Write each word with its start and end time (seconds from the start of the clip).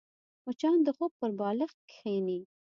مچان 0.45 0.77
د 0.83 0.87
خوب 0.97 1.11
پر 1.19 1.31
بالښت 1.39 1.77
کښېني 1.89 2.39